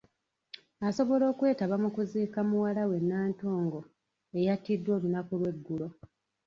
Asobola 0.87 1.25
okwetaba 1.33 1.75
mu 1.83 1.89
kuziika 1.95 2.39
muwala 2.49 2.83
we 2.89 2.97
Nantongo, 3.07 3.79
eyattiddwa 4.37 4.91
olunaku 4.97 5.33
lw’eggulo. 5.39 5.87